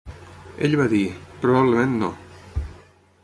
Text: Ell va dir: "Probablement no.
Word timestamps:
Ell 0.67 0.77
va 0.79 0.87
dir: 0.93 1.03
"Probablement 1.45 1.95
no. 2.05 2.11